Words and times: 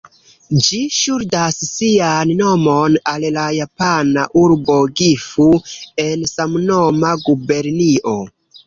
Ĝi 0.67 0.77
ŝuldas 0.99 1.59
sian 1.65 2.33
nomon 2.41 2.97
al 3.13 3.27
la 3.37 3.45
japana 3.59 4.27
urbo 4.47 4.81
Gifu, 5.03 5.51
en 6.09 6.29
samnoma 6.35 7.17
gubernio. 7.31 8.21